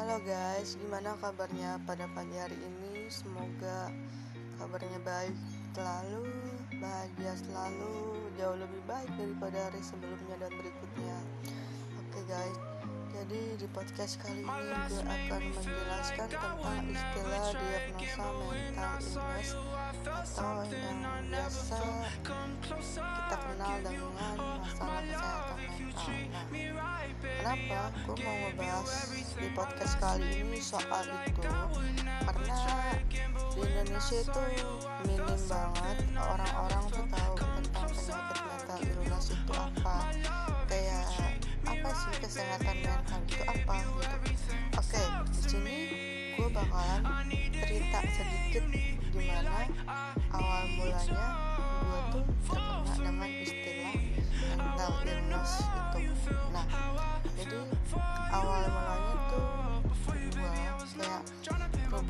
Halo 0.00 0.16
guys, 0.24 0.80
gimana 0.80 1.12
kabarnya 1.20 1.76
pada 1.84 2.08
pagi 2.16 2.32
hari 2.32 2.56
ini? 2.56 3.12
Semoga 3.12 3.92
kabarnya 4.56 4.96
baik 5.04 5.36
selalu, 5.76 6.24
bahagia 6.80 7.36
selalu, 7.36 8.16
jauh 8.40 8.56
lebih 8.56 8.80
baik 8.88 9.12
daripada 9.20 9.60
hari 9.60 9.84
sebelumnya 9.84 10.40
dan 10.40 10.56
berikutnya. 10.56 11.16
Oke 12.00 12.20
guys, 12.32 12.56
jadi 13.12 13.60
di 13.60 13.66
podcast 13.76 14.16
kali 14.24 14.40
ini 14.40 14.72
gue 14.88 15.04
akan 15.04 15.42
menjelaskan 15.52 16.28
tentang 16.32 16.84
istilah 16.88 17.44
diagnosa 17.52 18.24
mental 18.24 18.96
illness 19.04 19.06
atau 20.32 20.64
yang 20.64 21.00
biasa 21.28 21.76
kita 22.88 23.36
kenal 23.36 23.74
dengan 23.84 24.36
masalah 24.64 24.99
kenapa 27.20 27.92
gue 28.06 28.16
mau 28.20 28.36
ngebahas 28.46 28.90
di 29.36 29.48
podcast 29.52 29.94
kali 30.00 30.28
ini 30.44 30.60
soal 30.60 31.04
itu? 31.26 31.42
Karena 32.24 32.60
di 33.50 33.60
Indonesia 33.64 34.18
itu 34.22 34.42
minim 35.04 35.24
banget 35.48 35.98
orang-orang 36.14 36.84
tuh 36.92 37.06
tahu 37.10 37.34
tentang 37.36 37.88
penyakit 37.90 38.38
mental 38.44 38.78
illness 38.84 39.26
itu 39.34 39.52
apa. 39.56 39.96
Kayak 40.70 41.06
apa 41.66 41.90
sih 41.96 42.14
kesehatan 42.22 42.76
mental 42.84 43.20
itu 43.26 43.42
apa 43.44 43.74
gitu. 43.82 44.52
Oke, 44.78 45.04
di 45.32 45.40
sini 45.44 45.78
gue 46.38 46.48
bakalan 46.48 47.02
cerita 47.52 48.00
sedikit 48.16 48.64
gimana 49.10 49.66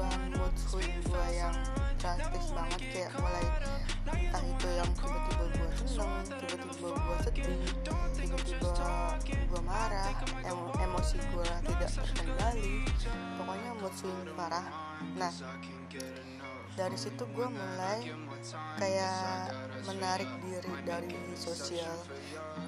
perubahan 0.01 0.33
mood 0.33 0.57
swing 0.57 0.97
gue 1.05 1.27
yang 1.37 1.53
drastis 2.01 2.57
banget 2.57 2.81
kayak 2.89 3.13
mulai 3.21 3.45
entah 4.09 4.45
itu 4.49 4.69
yang 4.73 4.91
tiba-tiba 4.97 5.45
gue 5.53 5.69
seneng 5.85 6.25
tiba-tiba 6.41 6.89
gue 6.89 7.17
sedih 7.21 7.61
tiba-tiba 8.17 8.73
gue 9.29 9.61
marah 9.61 10.09
em 10.41 10.57
emosi 10.89 11.21
gue 11.21 11.49
tidak 11.69 11.91
terkendali. 11.93 12.81
Pokoknya 13.37 13.71
mood 13.77 13.93
swing 13.93 14.25
parah. 14.33 14.65
Nah 15.21 15.33
dari 16.81 16.97
situ 16.97 17.29
gue 17.37 17.45
mulai 17.45 18.09
kayak 18.81 19.53
menarik 19.85 20.31
diri 20.41 20.73
dari 20.89 21.13
sosial. 21.37 21.93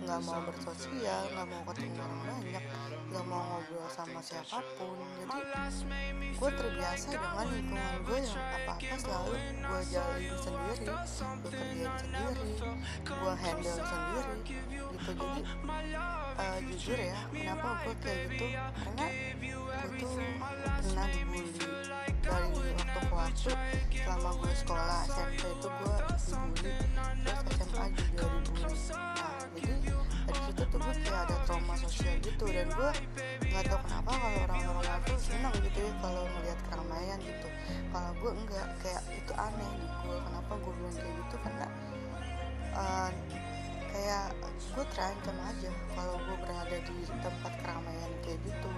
Nggak 0.04 0.20
mau 0.28 0.44
bersosial 0.44 1.32
nggak 1.32 1.46
mau 1.48 1.62
ketemu 1.72 1.96
orang 1.96 2.20
banyak 2.28 2.64
nggak 3.08 3.24
mau 3.24 3.40
ngobrol 3.40 3.88
sama 3.88 4.20
siapa 4.20 4.60
pun. 4.76 5.00
Jadi 5.16 5.40
gue 6.36 6.50
terbiasa 6.60 7.08
dengan 7.16 7.46
lingkungan 7.56 7.96
gue 8.04 8.18
yang 8.20 8.36
apa-apa 8.36 8.96
selalu 9.00 9.32
gue 9.48 9.80
jalin 9.88 10.34
sendiri 10.44 10.84
gue 10.84 11.36
kerjain 11.40 11.88
sendiri 11.96 12.52
gue 13.00 13.32
handle 13.40 13.80
sendiri 13.80 14.34
gitu. 14.44 14.84
Jadi 15.08 15.40
uh, 16.36 16.58
jujur 16.68 16.98
ya 17.00 17.18
kenapa 17.32 17.68
gue 17.80 17.94
kayak 18.04 18.20
gitu? 18.28 18.46
Karena 18.76 19.06
tuh 19.96 20.14
pernah 20.52 21.06
dibully 21.08 21.52
dari 22.22 22.48
waktu 22.54 22.86
ke 22.86 23.00
waktu 23.12 23.50
selama 24.02 24.30
gue 24.42 24.52
sekolah 24.52 25.00
SMP 25.08 25.42
itu 25.46 25.68
gue 25.70 25.96
dibully 26.28 26.72
terus 27.22 27.58
SMA 27.66 27.86
juga 27.96 28.24
dibully 28.26 28.76
nah 28.94 29.34
jadi 29.54 29.74
dari 30.22 30.40
situ 30.46 30.62
tuh 30.70 30.78
gue 30.78 30.94
kayak 31.02 31.20
ada 31.26 31.36
trauma 31.46 31.74
sosial 31.78 32.14
gitu 32.22 32.44
dan 32.50 32.66
gue 32.70 32.90
nggak 33.52 33.64
tahu 33.68 33.80
kenapa 33.84 34.10
kalau 34.16 34.38
orang-orang 34.48 34.98
tuh 35.04 35.18
senang 35.20 35.54
gitu 35.60 35.78
ya 35.84 35.92
kalau 36.00 36.22
melihat 36.40 36.60
keramaian 36.72 37.18
gitu. 37.20 37.48
Kalau 37.92 38.10
gue 38.16 38.32
enggak 38.32 38.66
kayak 38.80 39.02
itu 39.12 39.32
aneh 39.36 39.70
di 39.76 39.86
gue. 40.00 40.16
Kenapa 40.24 40.52
gue 40.56 40.72
bilang 40.80 40.96
kayak 40.96 41.14
gitu? 41.20 41.36
Karena 41.44 41.66
uh, 42.72 43.10
kayak 43.92 44.26
gue 44.72 44.84
terancam 44.96 45.36
aja 45.52 45.70
kalau 45.92 46.16
gue 46.16 46.36
berada 46.40 46.76
di 46.80 46.96
tempat 47.20 47.52
keramaian 47.60 48.12
kayak 48.24 48.40
gitu. 48.40 48.70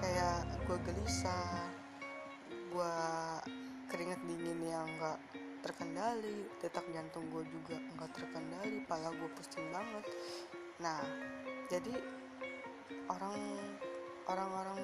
Kayak 0.00 0.38
gue 0.64 0.76
gelisah 0.88 1.48
gue 2.72 2.96
yang 4.76 4.88
enggak 4.92 5.18
terkendali 5.64 6.46
detak 6.60 6.84
jantung 6.92 7.24
gue 7.32 7.42
juga 7.48 7.80
enggak 7.80 8.10
terkendali 8.12 8.84
pala 8.84 9.08
gue 9.10 9.30
pusing 9.32 9.66
banget. 9.72 10.04
Nah 10.84 11.00
jadi 11.72 11.94
orang 13.08 13.36
orang-orang 14.26 14.78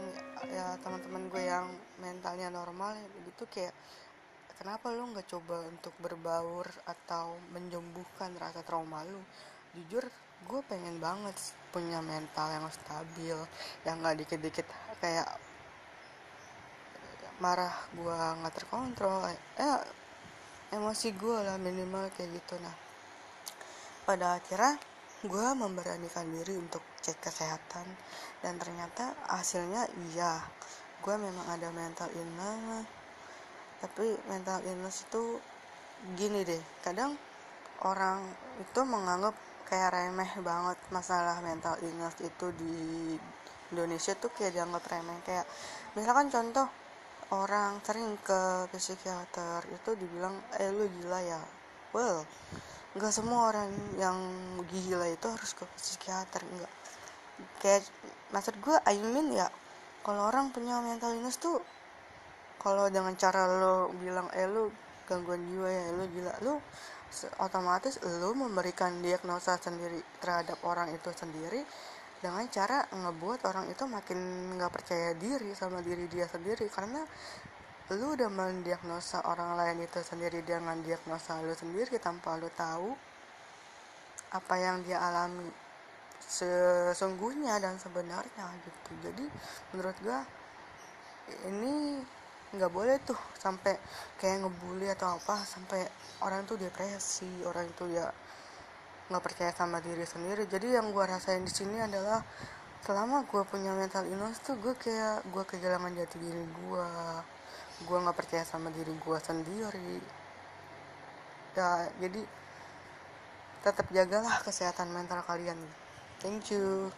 ya 0.48 0.78
teman-teman 0.80 1.28
gue 1.28 1.42
yang 1.42 1.66
mentalnya 1.98 2.48
normal 2.48 2.94
gitu 3.26 3.44
kayak 3.50 3.74
kenapa 4.58 4.94
lu 4.94 5.10
nggak 5.10 5.26
coba 5.26 5.66
untuk 5.66 5.94
berbaur 5.98 6.66
atau 6.86 7.34
menyembuhkan 7.50 8.32
rasa 8.38 8.62
trauma 8.62 9.02
lu? 9.06 9.20
Jujur 9.74 10.06
gue 10.42 10.60
pengen 10.66 10.98
banget 10.98 11.34
punya 11.70 12.02
mental 12.02 12.50
yang 12.50 12.66
stabil 12.70 13.38
yang 13.86 13.96
nggak 14.02 14.26
dikit-dikit 14.26 14.66
kayak 14.98 15.26
marah 17.40 17.72
gue 17.96 18.18
nggak 18.42 18.54
terkontrol 18.54 19.30
eh 19.56 19.80
emosi 20.72 21.08
gue 21.16 21.38
lah 21.40 21.56
minimal 21.56 22.10
kayak 22.12 22.32
gitu. 22.36 22.58
Nah 22.60 22.74
pada 24.02 24.36
akhirnya 24.36 24.76
gue 25.22 25.46
memberanikan 25.54 26.26
diri 26.26 26.58
untuk 26.58 26.82
cek 26.98 27.22
kesehatan 27.22 27.86
dan 28.42 28.58
ternyata 28.58 29.14
hasilnya 29.30 29.86
iya. 30.12 30.42
Gue 31.02 31.18
memang 31.18 31.46
ada 31.50 31.70
mental 31.70 32.10
illness 32.14 32.86
tapi 33.82 34.14
mental 34.30 34.62
illness 34.62 35.02
itu 35.10 35.42
gini 36.14 36.46
deh 36.46 36.62
kadang 36.86 37.18
orang 37.82 38.22
itu 38.62 38.80
menganggap 38.86 39.34
kayak 39.66 39.90
remeh 39.90 40.30
banget 40.38 40.78
masalah 40.94 41.42
mental 41.42 41.74
illness 41.82 42.14
itu 42.22 42.46
di 42.54 42.74
Indonesia 43.74 44.12
tuh 44.14 44.30
kayak 44.30 44.54
dianggap 44.54 44.84
remeh. 44.86 45.18
Kayak 45.24 45.48
misalkan 45.96 46.28
contoh 46.28 46.68
orang 47.32 47.80
sering 47.80 48.20
ke 48.20 48.68
psikiater 48.76 49.64
itu 49.72 49.90
dibilang 49.96 50.36
eh 50.60 50.68
lu 50.68 50.84
gila 51.00 51.20
ya. 51.24 51.40
Well 51.96 52.28
nggak 52.92 53.08
semua 53.08 53.48
orang 53.48 53.72
yang 53.96 54.20
gila 54.68 55.08
itu 55.08 55.24
harus 55.24 55.56
ke 55.56 55.64
psikiater 55.80 56.44
enggak 56.44 56.72
kayak 57.64 57.88
maksud 58.28 58.52
gue 58.60 58.76
I 58.84 59.00
mean 59.00 59.32
ya 59.32 59.48
kalau 60.04 60.28
orang 60.28 60.52
punya 60.52 60.76
mental 60.84 61.16
illness 61.16 61.40
tuh 61.40 61.56
kalau 62.60 62.92
dengan 62.92 63.16
cara 63.16 63.48
lo 63.48 63.88
bilang 63.96 64.28
eh 64.36 64.44
lu 64.44 64.68
gangguan 65.08 65.40
jiwa 65.40 65.68
ya 65.72 65.84
lu 65.96 66.04
gila 66.12 66.32
lu 66.44 66.54
otomatis 67.40 67.96
lu 68.04 68.36
memberikan 68.36 69.00
diagnosa 69.00 69.56
sendiri 69.56 70.04
terhadap 70.20 70.60
orang 70.60 70.92
itu 70.92 71.08
sendiri 71.16 71.64
dengan 72.22 72.46
cara 72.46 72.86
ngebuat 72.86 73.42
orang 73.50 73.66
itu 73.66 73.82
makin 73.90 74.18
nggak 74.54 74.70
percaya 74.70 75.10
diri 75.18 75.50
sama 75.58 75.82
diri 75.82 76.06
dia 76.06 76.30
sendiri. 76.30 76.70
Karena 76.70 77.02
lu 77.92 78.14
udah 78.14 78.30
mendiagnosa 78.30 79.26
orang 79.26 79.58
lain 79.58 79.84
itu 79.84 80.00
sendiri 80.00 80.40
dengan 80.46 80.78
diagnosa 80.80 81.42
lu 81.42 81.52
sendiri 81.52 81.98
tanpa 81.98 82.38
lu 82.38 82.48
tahu 82.54 82.94
apa 84.32 84.54
yang 84.56 84.80
dia 84.86 84.96
alami 85.02 85.50
sesungguhnya 86.22 87.58
dan 87.58 87.76
sebenarnya 87.76 88.46
gitu. 88.64 88.90
Jadi 89.02 89.26
menurut 89.74 89.96
gua 90.00 90.24
ini 91.50 92.00
nggak 92.52 92.72
boleh 92.72 92.96
tuh 93.02 93.16
sampai 93.36 93.76
kayak 94.20 94.44
ngebully 94.44 94.88
atau 94.92 95.16
apa 95.16 95.40
sampai 95.44 95.88
orang 96.20 96.44
tuh 96.44 96.60
depresi 96.60 97.28
orang 97.48 97.64
itu 97.64 97.88
ya 97.96 98.12
nggak 99.10 99.22
percaya 99.22 99.52
sama 99.54 99.82
diri 99.82 100.04
sendiri. 100.06 100.46
Jadi 100.46 100.76
yang 100.76 100.90
gue 100.94 101.04
rasain 101.04 101.42
di 101.42 101.52
sini 101.52 101.80
adalah 101.80 102.22
selama 102.82 103.22
gue 103.26 103.42
punya 103.46 103.70
mental 103.74 104.06
illness 104.10 104.42
tuh 104.42 104.58
gue 104.58 104.74
kayak 104.74 105.22
gue 105.30 105.44
kehilangan 105.46 105.94
jati 105.94 106.18
diri 106.18 106.42
gue 106.42 106.88
gue 107.82 107.98
nggak 107.98 108.16
percaya 108.18 108.44
sama 108.46 108.70
diri 108.74 108.94
gue 108.94 109.18
sendiri. 109.22 109.96
Ya 111.58 111.90
jadi 111.98 112.22
tetap 113.62 113.86
jagalah 113.94 114.42
kesehatan 114.42 114.90
mental 114.90 115.22
kalian. 115.22 115.58
Thank 116.18 116.54
you 116.54 116.90